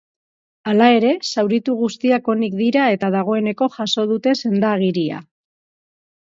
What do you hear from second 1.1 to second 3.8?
zauritu guztiak onik dira eta dagoeneko